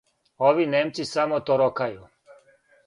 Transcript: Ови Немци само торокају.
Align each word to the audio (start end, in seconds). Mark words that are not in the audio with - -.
Ови 0.47 0.65
Немци 0.71 1.05
само 1.11 1.41
торокају. 1.51 2.11